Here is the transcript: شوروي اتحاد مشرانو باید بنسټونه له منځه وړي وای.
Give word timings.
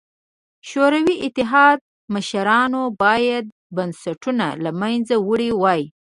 شوروي 0.69 1.15
اتحاد 1.27 1.79
مشرانو 2.13 2.83
باید 3.03 3.45
بنسټونه 3.75 4.45
له 4.63 4.71
منځه 4.81 5.15
وړي 5.27 5.51
وای. 5.61 5.81